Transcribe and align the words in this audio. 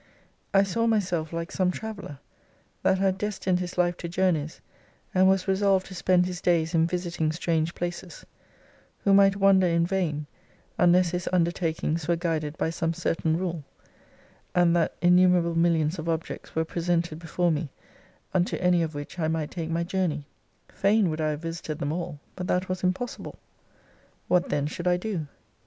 I 0.51 0.63
saw 0.63 0.87
myself 0.87 1.31
like 1.31 1.51
some 1.51 1.69
traveller, 1.69 2.17
that 2.81 2.97
had 2.97 3.19
destined 3.19 3.59
his 3.59 3.77
life 3.77 3.95
to 3.97 4.09
journeys, 4.09 4.59
and 5.13 5.29
was 5.29 5.47
resolved 5.47 5.85
to 5.85 5.93
spend 5.93 6.25
his 6.25 6.41
days 6.41 6.73
in 6.73 6.87
visit 6.87 7.21
ing 7.21 7.31
strange 7.31 7.75
places: 7.75 8.25
who 9.03 9.13
might 9.13 9.35
wander 9.35 9.67
in 9.67 9.85
vain, 9.85 10.25
unless 10.79 11.11
his 11.11 11.29
undertakings 11.31 12.07
were 12.07 12.15
guided 12.15 12.57
by 12.57 12.71
some 12.71 12.95
certain 12.95 13.37
rule, 13.37 13.63
and 14.55 14.75
that 14.75 14.95
innumerable 15.03 15.53
millions 15.53 15.99
of 15.99 16.09
objects 16.09 16.55
were 16.55 16.65
presented 16.65 17.19
before 17.19 17.51
mc, 17.51 17.69
unto 18.33 18.57
any 18.57 18.81
of 18.81 18.95
which 18.95 19.19
I 19.19 19.27
might 19.27 19.51
take 19.51 19.69
my 19.69 19.83
journey. 19.83 20.25
Fain 20.73 21.11
would 21.11 21.21
I 21.21 21.29
have 21.29 21.41
visited 21.43 21.77
them 21.77 21.91
all, 21.93 22.19
but 22.35 22.47
that 22.47 22.67
was 22.67 22.81
impossible. 22.83 23.37
What 24.27 24.49
then 24.49 24.65
should 24.65 24.87
I 24.87 24.97
do 24.97 25.27